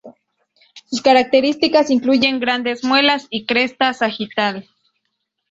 Sus 0.87 1.03
características 1.03 1.91
incluyen 1.91 2.39
grandes 2.39 2.83
muelas 2.83 3.27
y 3.29 3.45
cresta 3.45 3.93
sagital. 3.93 4.67